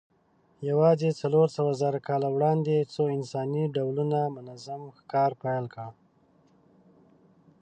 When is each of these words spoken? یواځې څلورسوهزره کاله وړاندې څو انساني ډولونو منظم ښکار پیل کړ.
یواځې 0.69 1.09
څلورسوهزره 1.21 1.99
کاله 2.07 2.27
وړاندې 2.35 2.89
څو 2.93 3.03
انساني 3.17 3.63
ډولونو 3.75 4.19
منظم 4.35 4.81
ښکار 4.97 5.31
پیل 5.43 5.65
کړ. 5.73 5.87